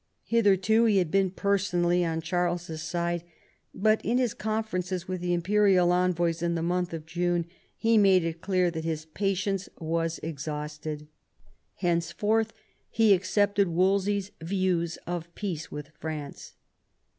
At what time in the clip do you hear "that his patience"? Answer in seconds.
8.71-9.69